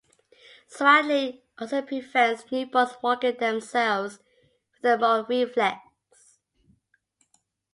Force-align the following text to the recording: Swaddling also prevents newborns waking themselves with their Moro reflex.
Swaddling 0.75 1.41
also 1.59 1.83
prevents 1.83 2.45
newborns 2.45 2.99
waking 3.03 3.37
themselves 3.39 4.17
with 4.17 4.81
their 4.81 4.97
Moro 4.97 5.27
reflex. 5.27 6.39